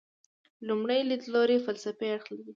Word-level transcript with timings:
لومړی 0.67 1.01
لیدلوری 1.09 1.57
فلسفي 1.65 2.07
اړخ 2.15 2.25
لري. 2.35 2.45